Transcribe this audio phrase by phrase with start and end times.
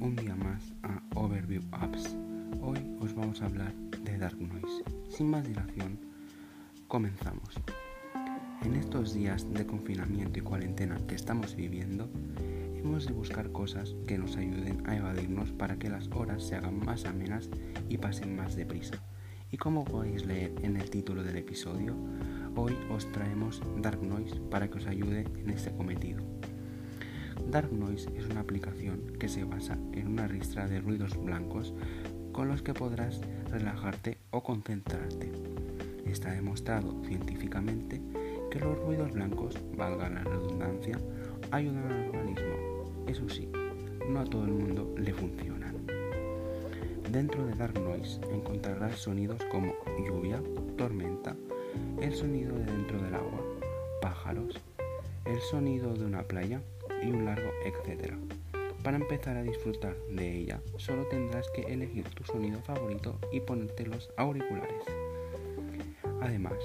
[0.00, 2.16] un día más a Overview Apps.
[2.60, 4.82] Hoy os vamos a hablar de Dark Noise.
[5.08, 6.00] Sin más dilación,
[6.88, 7.54] comenzamos.
[8.62, 12.10] En estos días de confinamiento y cuarentena que estamos viviendo,
[12.74, 16.84] hemos de buscar cosas que nos ayuden a evadirnos para que las horas se hagan
[16.84, 17.48] más amenas
[17.88, 18.96] y pasen más deprisa.
[19.52, 21.94] Y como podéis leer en el título del episodio,
[22.56, 26.24] hoy os traemos Dark Noise para que os ayude en este cometido.
[27.46, 31.72] Dark Noise es una aplicación que se basa en una ristra de ruidos blancos
[32.32, 33.20] con los que podrás
[33.50, 35.32] relajarte o concentrarte.
[36.06, 38.00] Está demostrado científicamente
[38.50, 40.98] que los ruidos blancos, valga la redundancia,
[41.50, 43.04] ayudan al organismo.
[43.06, 43.48] Eso sí,
[44.08, 45.76] no a todo el mundo le funcionan.
[47.10, 49.74] Dentro de Dark Noise encontrarás sonidos como
[50.06, 50.42] lluvia,
[50.76, 51.34] tormenta,
[52.00, 53.42] el sonido de dentro del agua,
[54.02, 54.60] pájaros,
[55.24, 56.60] el sonido de una playa
[57.02, 58.16] y un largo etcétera.
[58.82, 63.86] Para empezar a disfrutar de ella, solo tendrás que elegir tu sonido favorito y ponerte
[63.86, 64.84] los auriculares.
[66.20, 66.58] Además,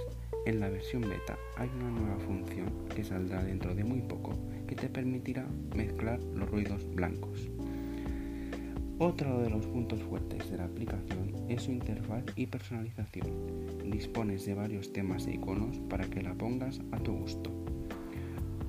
[0.46, 4.34] en la versión beta hay una nueva función que saldrá dentro de muy poco
[4.68, 7.50] que te permitirá mezclar los ruidos blancos.
[9.00, 13.28] Otro de los puntos fuertes de la aplicación es su interfaz y personalización.
[13.90, 17.52] Dispones de varios temas e iconos para que la pongas a tu gusto.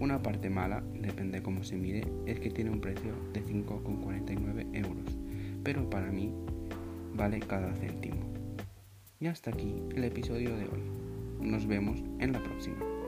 [0.01, 5.17] Una parte mala, depende cómo se mire, es que tiene un precio de 5,49 euros,
[5.63, 6.33] pero para mí
[7.15, 8.21] vale cada céntimo.
[9.21, 10.83] Y hasta aquí el episodio de hoy.
[11.41, 13.04] Nos vemos en la próxima.